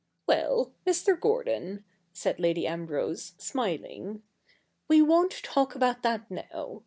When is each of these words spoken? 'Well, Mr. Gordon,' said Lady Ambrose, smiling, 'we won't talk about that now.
'Well, 0.25 0.73
Mr. 0.87 1.15
Gordon,' 1.15 1.85
said 2.11 2.39
Lady 2.39 2.65
Ambrose, 2.65 3.33
smiling, 3.37 4.23
'we 4.87 5.03
won't 5.03 5.43
talk 5.43 5.75
about 5.75 6.01
that 6.01 6.31
now. 6.31 6.79